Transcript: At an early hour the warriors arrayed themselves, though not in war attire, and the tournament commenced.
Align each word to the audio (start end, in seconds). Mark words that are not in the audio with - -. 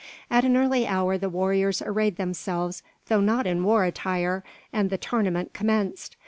At 0.31 0.43
an 0.45 0.57
early 0.57 0.87
hour 0.87 1.15
the 1.19 1.29
warriors 1.29 1.79
arrayed 1.79 2.15
themselves, 2.15 2.81
though 3.05 3.21
not 3.21 3.45
in 3.45 3.63
war 3.63 3.83
attire, 3.83 4.43
and 4.73 4.89
the 4.89 4.97
tournament 4.97 5.53
commenced. 5.53 6.15